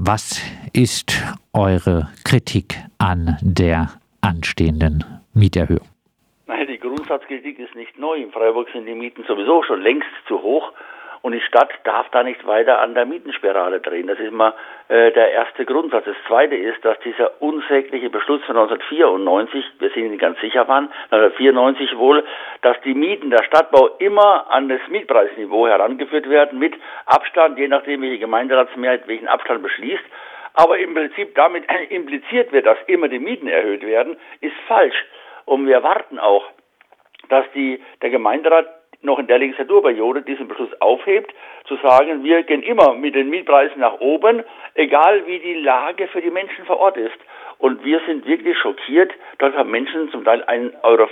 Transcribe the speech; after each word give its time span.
Was 0.00 0.40
ist 0.72 1.10
eure 1.52 2.06
Kritik 2.24 2.76
an 2.98 3.36
der 3.42 3.88
anstehenden 4.20 5.02
Mieterhöhung? 5.34 5.88
Nein, 6.46 6.68
die 6.68 6.78
Grundsatzkritik 6.78 7.58
ist 7.58 7.74
nicht 7.74 7.98
neu. 7.98 8.14
In 8.14 8.30
Freiburg 8.30 8.68
sind 8.72 8.86
die 8.86 8.94
Mieten 8.94 9.24
sowieso 9.26 9.64
schon 9.64 9.82
längst 9.82 10.06
zu 10.28 10.40
hoch. 10.40 10.72
Und 11.22 11.32
die 11.32 11.40
Stadt 11.40 11.70
darf 11.84 12.08
da 12.10 12.22
nicht 12.22 12.46
weiter 12.46 12.80
an 12.80 12.94
der 12.94 13.04
Mietenspirale 13.04 13.80
drehen. 13.80 14.06
Das 14.06 14.18
ist 14.18 14.32
mal 14.32 14.54
äh, 14.88 15.10
der 15.12 15.32
erste 15.32 15.64
Grundsatz. 15.64 16.04
Das 16.04 16.16
zweite 16.26 16.54
ist, 16.54 16.84
dass 16.84 16.98
dieser 17.00 17.42
unsägliche 17.42 18.10
Beschluss 18.10 18.42
von 18.44 18.56
1994, 18.56 19.64
wir 19.78 19.90
sind 19.90 20.10
nicht 20.10 20.20
ganz 20.20 20.40
sicher 20.40 20.68
wann, 20.68 20.90
1994 21.10 21.98
wohl, 21.98 22.24
dass 22.62 22.80
die 22.82 22.94
Mieten 22.94 23.30
der 23.30 23.42
Stadtbau 23.44 23.88
immer 23.98 24.50
an 24.50 24.68
das 24.68 24.80
Mietpreisniveau 24.88 25.66
herangeführt 25.66 26.28
werden, 26.28 26.58
mit 26.58 26.74
Abstand, 27.06 27.58
je 27.58 27.68
nachdem, 27.68 28.02
welche 28.02 28.18
Gemeinderatsmehrheit 28.18 29.08
welchen 29.08 29.28
Abstand 29.28 29.62
beschließt. 29.62 30.04
Aber 30.54 30.78
im 30.78 30.94
Prinzip 30.94 31.34
damit 31.34 31.64
impliziert 31.90 32.52
wird, 32.52 32.66
dass 32.66 32.78
immer 32.86 33.08
die 33.08 33.18
Mieten 33.18 33.48
erhöht 33.48 33.82
werden, 33.82 34.16
ist 34.40 34.56
falsch. 34.66 35.04
Und 35.44 35.66
wir 35.66 35.74
erwarten 35.74 36.18
auch, 36.18 36.44
dass 37.28 37.44
die, 37.54 37.82
der 38.02 38.10
Gemeinderat 38.10 38.66
noch 39.02 39.18
in 39.18 39.26
der 39.26 39.38
Legislaturperiode 39.38 40.22
diesen 40.22 40.48
Beschluss 40.48 40.70
aufhebt, 40.80 41.32
zu 41.66 41.76
sagen, 41.76 42.24
wir 42.24 42.42
gehen 42.42 42.62
immer 42.62 42.94
mit 42.94 43.14
den 43.14 43.30
Mietpreisen 43.30 43.80
nach 43.80 44.00
oben, 44.00 44.42
egal 44.74 45.26
wie 45.26 45.38
die 45.38 45.54
Lage 45.54 46.08
für 46.08 46.20
die 46.20 46.30
Menschen 46.30 46.64
vor 46.64 46.78
Ort 46.78 46.96
ist. 46.96 47.18
Und 47.58 47.84
wir 47.84 48.00
sind 48.06 48.26
wirklich 48.26 48.56
schockiert. 48.58 49.12
Dort 49.38 49.56
haben 49.56 49.70
Menschen 49.70 50.10
zum 50.10 50.24
Teil 50.24 50.42
1,25 50.44 50.82
Euro 50.82 51.08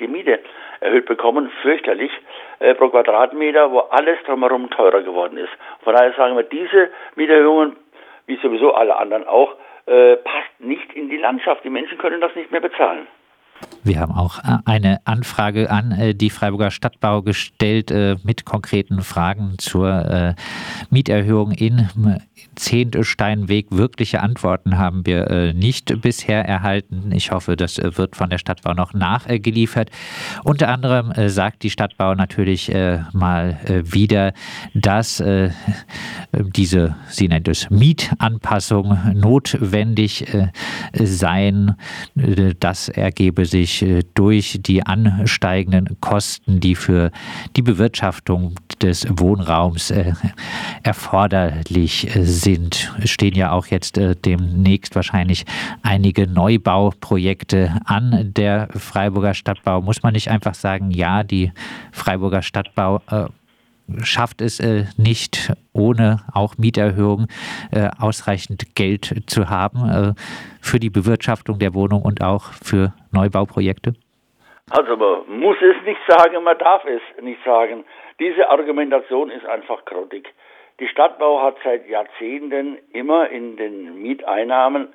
die 0.00 0.08
Miete 0.08 0.40
erhöht 0.80 1.06
bekommen, 1.06 1.50
fürchterlich, 1.62 2.10
äh, 2.58 2.74
pro 2.74 2.88
Quadratmeter, 2.88 3.70
wo 3.70 3.80
alles 3.80 4.18
drumherum 4.24 4.70
teurer 4.70 5.02
geworden 5.02 5.36
ist. 5.36 5.52
Von 5.84 5.94
daher 5.94 6.12
sagen 6.14 6.36
wir, 6.36 6.44
diese 6.44 6.90
Mieterhöhungen, 7.14 7.76
wie 8.26 8.36
sowieso 8.36 8.72
alle 8.72 8.96
anderen 8.96 9.26
auch, 9.26 9.54
äh, 9.86 10.16
passt 10.16 10.60
nicht 10.60 10.92
in 10.94 11.10
die 11.10 11.18
Landschaft. 11.18 11.64
Die 11.64 11.70
Menschen 11.70 11.98
können 11.98 12.20
das 12.20 12.34
nicht 12.34 12.50
mehr 12.50 12.60
bezahlen. 12.60 13.06
Wir 13.82 13.98
haben 13.98 14.12
auch 14.12 14.38
äh, 14.40 14.58
eine 14.66 15.06
Anfrage 15.06 15.70
an 15.70 15.92
äh, 15.92 16.14
die 16.14 16.30
Freiburger 16.30 16.70
Stadtbau 16.70 17.22
gestellt 17.22 17.90
äh, 17.90 18.16
mit 18.22 18.44
konkreten 18.44 19.02
Fragen 19.02 19.54
zur 19.58 20.34
Mieterhöhung 20.90 21.52
in 21.52 21.88
Zehntsteinweg. 22.56 23.68
Wirkliche 23.70 24.20
Antworten 24.20 24.78
haben 24.78 25.06
wir 25.06 25.52
nicht 25.54 26.00
bisher 26.00 26.44
erhalten. 26.44 27.10
Ich 27.14 27.30
hoffe, 27.30 27.56
das 27.56 27.78
wird 27.78 28.16
von 28.16 28.30
der 28.30 28.38
Stadtbau 28.38 28.74
noch 28.74 28.92
nachgeliefert. 28.92 29.90
Unter 30.44 30.68
anderem 30.68 31.12
sagt 31.28 31.62
die 31.62 31.70
Stadtbau 31.70 32.14
natürlich 32.14 32.72
mal 33.12 33.58
wieder, 33.66 34.32
dass 34.74 35.22
diese, 36.32 36.96
sie 37.08 37.28
nennt 37.28 37.48
es 37.48 37.70
Mietanpassung, 37.70 38.98
notwendig 39.14 40.26
seien. 40.92 41.76
Das 42.58 42.88
ergebe 42.88 43.44
sich 43.46 43.69
äh, 43.82 44.02
durch 44.14 44.58
die 44.60 44.84
ansteigenden 44.84 45.96
Kosten, 46.00 46.60
die 46.60 46.74
für 46.74 47.10
die 47.56 47.62
Bewirtschaftung 47.62 48.54
des 48.82 49.06
Wohnraums 49.08 49.90
äh, 49.90 50.12
erforderlich 50.82 52.14
äh, 52.14 52.24
sind. 52.24 52.92
Stehen 53.04 53.34
ja 53.34 53.52
auch 53.52 53.66
jetzt 53.66 53.98
demnächst 54.24 54.94
wahrscheinlich 54.94 55.44
einige 55.82 56.26
Neubauprojekte 56.26 57.80
an 57.84 58.32
der 58.36 58.68
Freiburger 58.76 59.34
Stadtbau. 59.34 59.80
Muss 59.80 60.02
man 60.02 60.12
nicht 60.12 60.28
einfach 60.28 60.54
sagen, 60.54 60.90
ja, 60.90 61.22
die 61.22 61.52
Freiburger 61.92 62.42
Stadtbau 62.42 63.00
schafft 64.02 64.40
es 64.40 64.60
äh, 64.60 64.86
nicht, 64.96 65.52
ohne 65.72 66.22
auch 66.32 66.58
Mieterhöhungen 66.58 67.26
äh, 67.70 67.88
ausreichend 67.98 68.74
Geld 68.74 69.24
zu 69.26 69.48
haben 69.48 69.88
äh, 69.88 70.14
für 70.60 70.80
die 70.80 70.90
Bewirtschaftung 70.90 71.58
der 71.58 71.74
Wohnung 71.74 72.02
und 72.02 72.22
auch 72.22 72.52
für 72.52 72.92
Neubauprojekte? 73.12 73.94
Also 74.70 74.96
man 74.96 75.40
muss 75.40 75.56
es 75.60 75.76
nicht 75.84 76.00
sagen, 76.06 76.42
man 76.44 76.58
darf 76.58 76.84
es 76.84 77.02
nicht 77.22 77.42
sagen. 77.44 77.84
Diese 78.20 78.48
Argumentation 78.48 79.30
ist 79.30 79.44
einfach 79.46 79.84
grottig. 79.84 80.32
Die 80.78 80.88
Stadtbau 80.88 81.42
hat 81.42 81.56
seit 81.64 81.88
Jahrzehnten 81.88 82.78
immer 82.92 83.28
in 83.28 83.56
den 83.56 84.00
Mieteinnahmen 84.00 84.94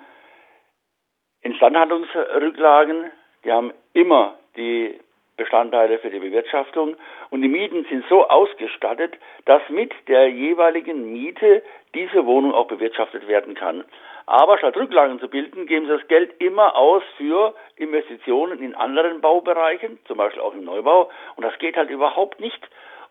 Instandhaltungsrücklagen, 1.42 3.12
die 3.44 3.52
haben 3.52 3.72
immer 3.94 4.36
die 4.58 5.00
Bestandteile 5.38 6.00
für 6.00 6.10
die 6.10 6.20
Bewirtschaftung 6.20 6.96
und 7.30 7.42
die 7.42 7.48
Mieten 7.48 7.86
sind 7.90 8.06
so 8.10 8.28
ausgestattet, 8.28 9.14
dass 9.46 9.62
mit 9.70 9.94
der 10.08 10.30
jeweiligen 10.30 11.12
Miete 11.12 11.62
diese 11.94 12.26
Wohnung 12.26 12.54
auch 12.54 12.68
bewirtschaftet 12.68 13.28
werden 13.28 13.54
kann. 13.54 13.84
Aber 14.28 14.58
statt 14.58 14.76
Rücklagen 14.76 15.20
zu 15.20 15.28
bilden, 15.28 15.68
geben 15.68 15.86
sie 15.86 15.92
das 15.92 16.08
Geld 16.08 16.42
immer 16.42 16.76
aus 16.76 17.04
für 17.18 17.54
Investitionen 17.76 18.60
in 18.62 18.74
anderen 18.74 19.22
Baubereichen, 19.22 20.00
zum 20.06 20.18
Beispiel 20.18 20.42
auch 20.42 20.54
im 20.54 20.64
Neubau. 20.64 21.12
Und 21.36 21.44
das 21.44 21.58
geht 21.60 21.78
halt 21.78 21.90
überhaupt 21.90 22.40
nicht. 22.40 22.60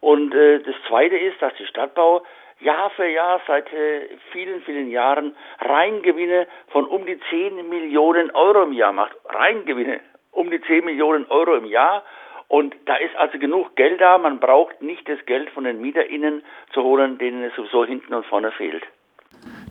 Und 0.01 0.35
äh, 0.35 0.61
das 0.61 0.75
Zweite 0.89 1.17
ist, 1.17 1.41
dass 1.41 1.55
die 1.55 1.67
Stadtbau 1.67 2.23
Jahr 2.61 2.91
für 2.91 3.07
Jahr 3.07 3.41
seit 3.47 3.73
äh, 3.73 4.09
vielen, 4.33 4.63
vielen 4.63 4.91
Jahren 4.91 5.37
Reingewinne 5.61 6.47
von 6.69 6.87
um 6.87 7.07
die 7.07 7.19
10 7.31 7.69
Millionen 7.69 8.31
Euro 8.33 8.63
im 8.63 8.73
Jahr 8.73 8.93
macht. 8.93 9.17
Reingewinne 9.25 10.01
um 10.33 10.51
die 10.51 10.61
10 10.61 10.85
Millionen 10.85 11.27
Euro 11.27 11.55
im 11.55 11.67
Jahr. 11.67 12.03
Und 12.49 12.75
da 12.87 12.97
ist 12.97 13.17
also 13.17 13.39
genug 13.39 13.77
Geld 13.77 14.01
da. 14.01 14.19
Man 14.19 14.41
braucht 14.41 14.83
nicht 14.83 15.09
das 15.09 15.25
Geld 15.27 15.51
von 15.51 15.65
den 15.65 15.81
MieterInnen 15.81 16.45
zu 16.73 16.83
holen, 16.83 17.19
denen 17.19 17.45
es 17.45 17.55
sowieso 17.55 17.85
hinten 17.85 18.15
und 18.15 18.27
vorne 18.27 18.53
fehlt. 18.53 18.85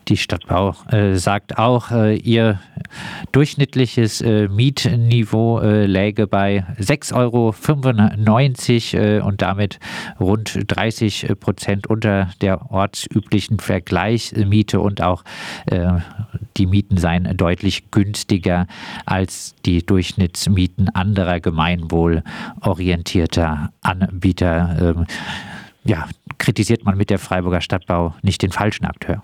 Die 0.08 0.18
Stadtbau 0.18 0.76
äh, 0.92 1.16
sagt 1.16 1.58
auch, 1.58 1.90
äh, 1.92 2.56
durchschnittliches 3.32 4.20
äh, 4.22 4.50
Mietniveau 4.50 5.60
äh, 5.60 5.86
läge 5.86 6.28
bei 6.28 6.66
6,95 6.80 8.98
Euro 8.98 9.04
äh, 9.04 9.22
und 9.22 9.42
damit 9.42 9.80
rund 10.20 10.60
30 10.68 11.30
Prozent 11.40 11.88
unter 11.88 12.30
der 12.42 12.70
ortsüblichen 12.72 13.60
Vergleichsmiete 13.60 14.82
und 14.82 15.02
auch 15.02 15.24
äh, 15.68 16.00
die 16.58 16.68
Mieten 16.68 16.98
seien 16.98 17.38
deutlich 17.38 17.90
günstiger 17.92 18.68
als 19.06 19.56
die 19.66 19.86
Durchschnittsmieten 19.86 20.90
anderer 20.90 21.40
gemeinwohlorientierter 21.40 23.72
Anbieter. 23.82 24.96
Ähm, 24.98 25.06
ja, 25.86 26.08
kritisiert 26.38 26.86
man 26.86 26.98
mit 26.98 27.10
der 27.10 27.20
Freiburger 27.20 27.60
Stadtbau 27.62 28.16
nicht 28.22 28.42
den 28.42 28.52
falschen 28.52 28.86
Akteur? 28.86 29.24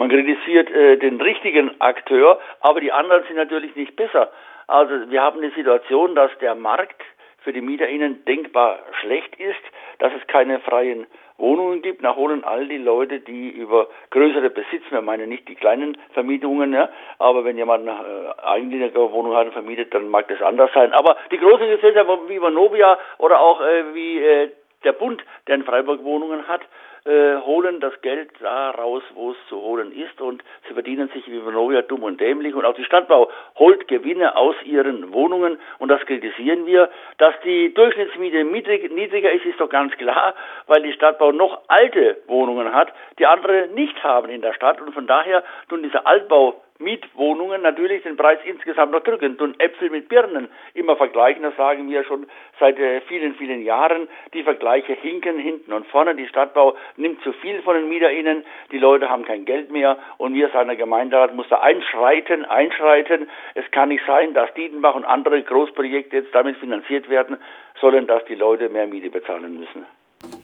Man 0.00 0.08
kritisiert 0.08 0.70
äh, 0.70 0.96
den 0.96 1.20
richtigen 1.20 1.78
Akteur, 1.78 2.40
aber 2.60 2.80
die 2.80 2.90
anderen 2.90 3.22
sind 3.24 3.36
natürlich 3.36 3.76
nicht 3.76 3.96
besser. 3.96 4.32
Also 4.66 5.10
wir 5.10 5.20
haben 5.20 5.42
eine 5.42 5.50
Situation, 5.50 6.14
dass 6.14 6.30
der 6.40 6.54
Markt 6.54 7.02
für 7.40 7.52
die 7.52 7.60
MieterInnen 7.60 8.24
denkbar 8.24 8.78
schlecht 9.02 9.36
ist, 9.36 9.60
dass 9.98 10.10
es 10.18 10.26
keine 10.26 10.58
freien 10.60 11.06
Wohnungen 11.36 11.82
gibt. 11.82 12.00
Nach 12.00 12.16
holen 12.16 12.44
all 12.44 12.66
die 12.66 12.78
Leute, 12.78 13.20
die 13.20 13.50
über 13.50 13.88
größere 14.08 14.48
Besitz, 14.48 14.84
wir 14.88 15.02
meinen 15.02 15.28
nicht 15.28 15.46
die 15.48 15.54
kleinen 15.54 15.98
Vermietungen, 16.14 16.72
ja, 16.72 16.88
aber 17.18 17.44
wenn 17.44 17.58
jemand 17.58 17.86
eine 17.86 17.98
äh, 18.00 18.42
eigene 18.42 18.94
Wohnung 18.94 19.36
hat 19.36 19.48
und 19.48 19.52
vermietet, 19.52 19.92
dann 19.92 20.08
mag 20.08 20.28
das 20.28 20.40
anders 20.40 20.70
sein. 20.72 20.94
Aber 20.94 21.18
die 21.30 21.36
großen 21.36 21.68
Gesellschaften 21.68 22.26
wie 22.26 22.40
Vonovia 22.40 22.98
oder 23.18 23.38
auch 23.38 23.60
äh, 23.60 23.92
wie 23.92 24.18
äh, 24.18 24.48
der 24.82 24.92
Bund, 24.92 25.22
der 25.46 25.56
in 25.56 25.64
Freiburg 25.64 26.02
Wohnungen 26.04 26.48
hat, 26.48 26.62
äh, 27.04 27.36
holen 27.36 27.80
das 27.80 28.00
Geld 28.02 28.30
da 28.40 28.70
raus, 28.70 29.02
wo 29.14 29.32
es 29.32 29.36
zu 29.48 29.60
holen 29.60 29.92
ist. 29.92 30.20
Und 30.20 30.42
sie 30.68 30.74
verdienen 30.74 31.08
sich 31.08 31.26
wie 31.30 31.44
Vonovia 31.44 31.82
dumm 31.82 32.02
und 32.02 32.20
dämlich. 32.20 32.54
Und 32.54 32.64
auch 32.64 32.74
die 32.74 32.84
Stadtbau 32.84 33.30
holt 33.58 33.88
Gewinne 33.88 34.36
aus 34.36 34.56
ihren 34.64 35.12
Wohnungen. 35.12 35.58
Und 35.78 35.88
das 35.88 36.00
kritisieren 36.02 36.66
wir. 36.66 36.90
Dass 37.18 37.34
die 37.44 37.72
Durchschnittsmiete 37.74 38.44
niedrig, 38.44 38.92
niedriger 38.92 39.30
ist, 39.32 39.44
ist 39.44 39.60
doch 39.60 39.70
ganz 39.70 39.96
klar, 39.96 40.34
weil 40.66 40.82
die 40.82 40.92
Stadtbau 40.92 41.32
noch 41.32 41.62
alte 41.68 42.18
Wohnungen 42.26 42.72
hat, 42.72 42.92
die 43.18 43.26
andere 43.26 43.68
nicht 43.74 44.02
haben 44.02 44.30
in 44.30 44.42
der 44.42 44.52
Stadt. 44.52 44.80
Und 44.80 44.92
von 44.92 45.06
daher 45.06 45.42
tun 45.68 45.82
diese 45.82 46.06
Altbau 46.06 46.60
Mietwohnungen 46.80 47.62
natürlich 47.62 48.02
den 48.02 48.16
Preis 48.16 48.38
insgesamt 48.44 48.92
noch 48.92 49.02
drücken 49.02 49.36
und 49.36 49.60
Äpfel 49.60 49.90
mit 49.90 50.08
Birnen 50.08 50.48
immer 50.74 50.96
vergleichen. 50.96 51.42
Das 51.42 51.56
sagen 51.56 51.88
wir 51.90 52.04
schon 52.04 52.26
seit 52.58 52.78
äh, 52.78 53.02
vielen, 53.02 53.34
vielen 53.34 53.62
Jahren. 53.62 54.08
Die 54.32 54.42
Vergleiche 54.42 54.94
hinken 54.94 55.38
hinten 55.38 55.72
und 55.72 55.86
vorne. 55.86 56.14
Die 56.14 56.26
Stadtbau 56.26 56.76
nimmt 56.96 57.22
zu 57.22 57.32
viel 57.34 57.62
von 57.62 57.76
den 57.76 57.88
MieterInnen. 57.88 58.44
Die 58.72 58.78
Leute 58.78 59.10
haben 59.10 59.24
kein 59.24 59.44
Geld 59.44 59.70
mehr 59.70 59.98
und 60.16 60.34
wir, 60.34 60.48
seiner 60.50 60.76
Gemeinderat, 60.76 61.34
muss 61.34 61.48
da 61.48 61.60
einschreiten, 61.60 62.44
einschreiten. 62.44 63.28
Es 63.54 63.70
kann 63.70 63.90
nicht 63.90 64.04
sein, 64.06 64.34
dass 64.34 64.52
Dietenbach 64.54 64.94
und 64.94 65.04
andere 65.04 65.42
Großprojekte 65.42 66.16
jetzt 66.16 66.34
damit 66.34 66.56
finanziert 66.56 67.08
werden 67.10 67.36
sollen, 67.80 68.06
dass 68.06 68.24
die 68.24 68.34
Leute 68.34 68.68
mehr 68.68 68.86
Miete 68.86 69.10
bezahlen 69.10 69.58
müssen. 69.58 69.84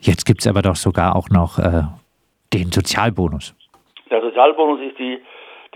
Jetzt 0.00 0.24
gibt 0.24 0.40
es 0.40 0.46
aber 0.46 0.62
doch 0.62 0.76
sogar 0.76 1.16
auch 1.16 1.28
noch 1.30 1.58
äh, 1.58 1.82
den 2.52 2.72
Sozialbonus. 2.72 3.54
Der 4.10 4.20
Sozialbonus 4.20 4.80
ist 4.80 4.98
die 4.98 5.18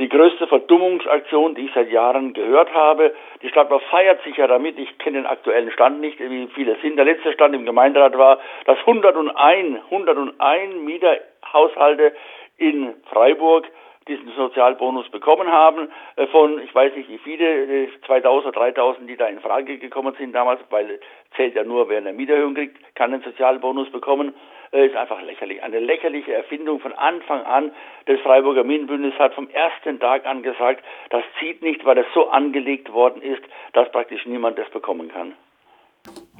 die 0.00 0.08
größte 0.08 0.46
Verdummungsaktion, 0.46 1.54
die 1.54 1.66
ich 1.66 1.72
seit 1.74 1.90
Jahren 1.90 2.32
gehört 2.32 2.72
habe. 2.72 3.14
Die 3.42 3.48
Stadt 3.50 3.68
feiert 3.90 4.22
sich 4.24 4.36
ja 4.36 4.46
damit. 4.46 4.78
Ich 4.78 4.98
kenne 4.98 5.18
den 5.18 5.26
aktuellen 5.26 5.70
Stand 5.70 6.00
nicht, 6.00 6.18
wie 6.18 6.48
viele 6.54 6.76
sind. 6.80 6.96
Der 6.96 7.04
letzte 7.04 7.32
Stand 7.32 7.54
im 7.54 7.66
Gemeinderat 7.66 8.16
war, 8.16 8.38
dass 8.64 8.78
101, 8.78 9.78
101 9.90 10.74
Mieterhaushalte 10.82 12.14
in 12.56 12.94
Freiburg 13.12 13.66
diesen 14.08 14.32
Sozialbonus 14.34 15.08
bekommen 15.10 15.52
haben. 15.52 15.88
Äh, 16.16 16.26
von, 16.28 16.60
ich 16.62 16.74
weiß 16.74 16.96
nicht 16.96 17.10
wie 17.10 17.18
viele, 17.18 17.88
2000, 18.06 18.56
äh, 18.56 18.58
3000, 18.58 19.08
die 19.08 19.16
da 19.16 19.26
in 19.26 19.40
Frage 19.40 19.76
gekommen 19.76 20.14
sind 20.18 20.32
damals, 20.32 20.60
weil 20.70 20.98
zählt 21.36 21.54
ja 21.54 21.64
nur, 21.64 21.90
wer 21.90 21.98
eine 21.98 22.14
Mieterhöhung 22.14 22.54
kriegt, 22.54 22.78
kann 22.94 23.12
einen 23.12 23.22
Sozialbonus 23.22 23.90
bekommen, 23.90 24.34
ist 24.72 24.96
einfach 24.96 25.20
lächerlich. 25.22 25.62
Eine 25.62 25.80
lächerliche 25.80 26.32
Erfindung 26.32 26.80
von 26.80 26.92
Anfang 26.92 27.42
an. 27.42 27.72
Das 28.06 28.20
Freiburger 28.20 28.64
Mietenbündnis 28.64 29.18
hat 29.18 29.34
vom 29.34 29.48
ersten 29.50 29.98
Tag 29.98 30.26
an 30.26 30.42
gesagt, 30.42 30.84
das 31.10 31.24
zieht 31.38 31.62
nicht, 31.62 31.84
weil 31.84 31.98
es 31.98 32.06
so 32.14 32.28
angelegt 32.28 32.92
worden 32.92 33.20
ist, 33.22 33.42
dass 33.72 33.90
praktisch 33.90 34.26
niemand 34.26 34.58
das 34.58 34.70
bekommen 34.70 35.08
kann. 35.08 35.34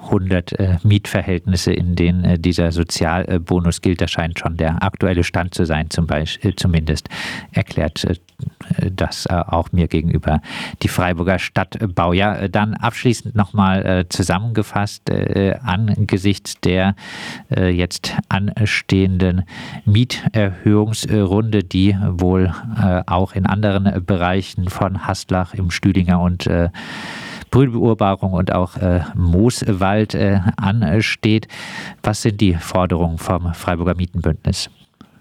100 0.05 0.59
äh, 0.59 0.79
Mietverhältnisse, 0.83 1.73
in 1.73 1.95
denen 1.95 2.25
äh, 2.25 2.39
dieser 2.39 2.73
Sozialbonus 2.73 3.81
gilt. 3.81 4.01
Das 4.01 4.11
scheint 4.11 4.39
schon 4.39 4.57
der 4.57 4.83
aktuelle 4.83 5.25
Stand 5.25 5.55
zu 5.55 5.65
sein, 5.67 5.91
zum 5.91 6.07
Beispiel, 6.07 6.51
äh, 6.51 6.57
zumindest 6.57 7.09
erklärt 7.53 8.05
äh, 8.05 8.15
das 8.91 9.27
äh, 9.27 9.35
auch 9.35 9.73
mir 9.73 9.89
gegenüber 9.89 10.41
die 10.83 10.89
Freiburger 10.89 11.39
Stadtbau. 11.39 12.13
Ja, 12.13 12.49
dann 12.49 12.75
abschließend 12.75 13.35
nochmal 13.35 14.07
zusammengefasst 14.09 15.11
angesichts 15.63 16.61
der 16.61 16.95
jetzt 17.51 18.17
anstehenden 18.29 19.45
Mieterhöhungsrunde, 19.85 21.65
die 21.65 21.97
wohl 22.09 22.53
auch 23.07 23.35
in 23.35 23.47
anderen 23.47 24.05
Bereichen 24.05 24.69
von 24.69 25.07
Haslach 25.07 25.55
im 25.55 25.71
Stüdinger 25.71 26.21
und 26.21 26.49
Brühlbeurbarung 27.51 28.33
und 28.33 28.55
auch 28.55 28.77
äh, 28.77 29.01
Mooswald 29.17 30.15
äh, 30.15 30.39
ansteht. 30.61 31.49
Was 32.03 32.23
sind 32.23 32.41
die 32.41 32.55
Forderungen 32.55 33.19
vom 33.19 33.53
Freiburger 33.55 33.95
Mietenbündnis? 33.95 34.71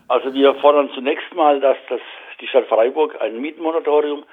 Also 0.07 0.33
wir 0.33 0.55
fordern 0.55 0.89
zunächst 0.95 1.33
mal, 1.35 1.59
dass 1.59 1.77
das, 1.89 2.01
die 2.41 2.47
Stadt 2.47 2.65
Freiburg 2.67 3.15
ein 3.21 3.39
Mietenmoratorium 3.41 4.23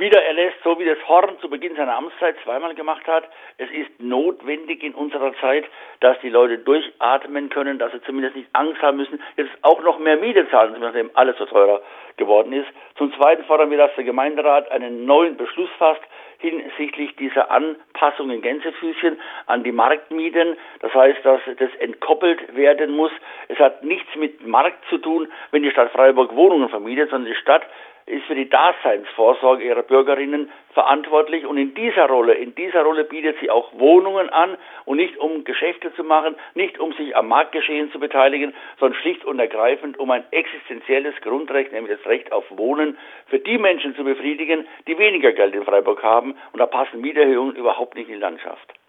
wieder 0.00 0.22
erlässt, 0.22 0.56
so 0.64 0.78
wie 0.78 0.84
das 0.84 0.98
Horn 1.08 1.38
zu 1.40 1.48
Beginn 1.48 1.76
seiner 1.76 1.96
Amtszeit 1.96 2.34
zweimal 2.42 2.74
gemacht 2.74 3.06
hat. 3.06 3.24
Es 3.58 3.70
ist 3.70 3.90
notwendig 4.00 4.82
in 4.82 4.94
unserer 4.94 5.32
Zeit, 5.40 5.64
dass 6.00 6.18
die 6.20 6.30
Leute 6.30 6.58
durchatmen 6.58 7.50
können, 7.50 7.78
dass 7.78 7.92
sie 7.92 8.02
zumindest 8.02 8.36
nicht 8.36 8.48
Angst 8.54 8.80
haben 8.82 8.96
müssen, 8.96 9.20
jetzt 9.36 9.50
auch 9.62 9.82
noch 9.82 9.98
mehr 9.98 10.16
Miete 10.16 10.48
zahlen, 10.50 10.74
nachdem 10.80 11.10
alles 11.14 11.36
so 11.38 11.44
teurer 11.44 11.80
geworden 12.16 12.52
ist. 12.52 12.68
Zum 12.96 13.12
Zweiten 13.14 13.44
fordern 13.44 13.70
wir, 13.70 13.78
dass 13.78 13.94
der 13.94 14.04
Gemeinderat 14.04 14.70
einen 14.70 15.04
neuen 15.04 15.36
Beschluss 15.36 15.70
fasst, 15.78 16.02
hinsichtlich 16.40 17.14
dieser 17.16 17.50
Anpassung 17.50 18.30
in 18.30 18.42
Gänsefüßchen 18.42 19.18
an 19.46 19.62
die 19.62 19.72
Marktmieten. 19.72 20.56
Das 20.80 20.92
heißt, 20.94 21.24
dass 21.24 21.40
das 21.58 21.74
entkoppelt 21.78 22.56
werden 22.56 22.96
muss. 22.96 23.12
Es 23.48 23.58
hat 23.58 23.84
nichts 23.84 24.14
mit 24.16 24.46
Markt 24.46 24.84
zu 24.88 24.98
tun, 24.98 25.28
wenn 25.50 25.62
die 25.62 25.70
Stadt 25.70 25.92
Freiburg 25.92 26.34
Wohnungen 26.34 26.68
vermietet, 26.68 27.10
sondern 27.10 27.30
die 27.32 27.38
Stadt 27.38 27.62
ist 28.10 28.24
für 28.26 28.34
die 28.34 28.48
Daseinsvorsorge 28.48 29.64
ihrer 29.64 29.82
Bürgerinnen 29.82 30.50
verantwortlich 30.74 31.46
und 31.46 31.56
in 31.56 31.74
dieser 31.74 32.06
Rolle, 32.06 32.34
in 32.34 32.54
dieser 32.54 32.82
Rolle 32.82 33.04
bietet 33.04 33.36
sie 33.40 33.50
auch 33.50 33.72
Wohnungen 33.78 34.28
an 34.30 34.56
und 34.84 34.96
nicht 34.96 35.16
um 35.18 35.44
Geschäfte 35.44 35.94
zu 35.94 36.04
machen, 36.04 36.36
nicht 36.54 36.78
um 36.78 36.92
sich 36.92 37.16
am 37.16 37.28
Marktgeschehen 37.28 37.90
zu 37.92 37.98
beteiligen, 37.98 38.54
sondern 38.78 39.00
schlicht 39.00 39.24
und 39.24 39.38
ergreifend 39.38 39.98
um 39.98 40.10
ein 40.10 40.24
existenzielles 40.30 41.14
Grundrecht, 41.22 41.72
nämlich 41.72 41.96
das 41.96 42.06
Recht 42.06 42.32
auf 42.32 42.44
Wohnen, 42.50 42.98
für 43.26 43.38
die 43.38 43.58
Menschen 43.58 43.94
zu 43.96 44.04
befriedigen, 44.04 44.66
die 44.86 44.98
weniger 44.98 45.32
Geld 45.32 45.54
in 45.54 45.64
Freiburg 45.64 46.02
haben 46.02 46.34
und 46.52 46.58
da 46.58 46.66
passen 46.66 47.00
Mieterhöhungen 47.00 47.56
überhaupt 47.56 47.94
nicht 47.94 48.08
in 48.08 48.14
die 48.14 48.20
Landschaft. 48.20 48.79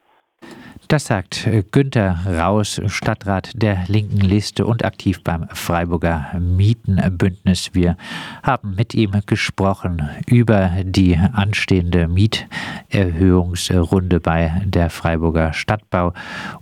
Das 0.92 1.06
sagt 1.06 1.48
äh, 1.48 1.64
Günter 1.72 2.20
Raus, 2.28 2.80
Stadtrat 2.88 3.52
der 3.56 3.86
linken 3.88 4.20
Liste 4.20 4.66
und 4.66 4.84
aktiv 4.84 5.24
beim 5.24 5.48
Freiburger 5.48 6.38
Mietenbündnis. 6.38 7.70
Wir 7.72 7.96
haben 8.44 8.76
mit 8.76 8.94
ihm 8.94 9.14
gesprochen 9.26 10.10
über 10.26 10.70
die 10.84 11.16
anstehende 11.16 12.10
Mieterhöhungsrunde 12.10 14.20
bei 14.20 14.62
der 14.66 14.90
Freiburger 14.90 15.54
Stadtbau. 15.54 16.12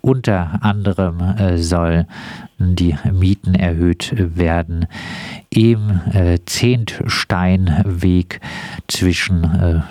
Unter 0.01 0.59
anderem 0.61 1.21
äh, 1.21 1.57
soll 1.57 2.05
die 2.59 2.95
Mieten 3.11 3.55
erhöht 3.55 4.13
werden 4.15 4.85
im 5.49 6.01
äh, 6.13 6.37
Zehntsteinweg 6.45 8.41
zwischen 8.87 9.83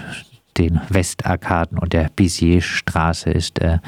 den 0.58 0.80
Westarkaden 0.88 1.78
und 1.78 1.92
der 1.92 2.10
Bizierstraße 2.14 3.30
ist 3.30 3.60
äh, 3.60 3.78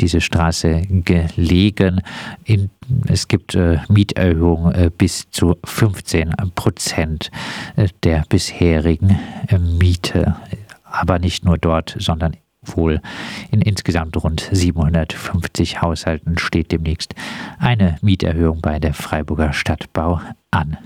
diese 0.00 0.20
Straße 0.20 0.82
gelegen. 0.88 2.02
In, 2.44 2.70
es 3.08 3.28
gibt 3.28 3.54
äh, 3.54 3.78
Mieterhöhungen 3.88 4.74
äh, 4.74 4.90
bis 4.96 5.30
zu 5.30 5.56
15 5.64 6.34
Prozent 6.54 7.30
äh, 7.76 7.88
der 8.04 8.24
bisherigen 8.28 9.18
äh, 9.48 9.58
Miete. 9.58 10.36
Aber 10.84 11.18
nicht 11.18 11.44
nur 11.44 11.58
dort, 11.58 11.96
sondern 11.98 12.36
wohl 12.62 13.00
in 13.50 13.62
insgesamt 13.62 14.22
rund 14.22 14.48
750 14.52 15.80
Haushalten 15.80 16.38
steht 16.38 16.72
demnächst 16.72 17.14
eine 17.58 17.96
Mieterhöhung 18.02 18.60
bei 18.60 18.78
der 18.78 18.94
Freiburger 18.94 19.52
Stadtbau 19.52 20.20
an. 20.50 20.76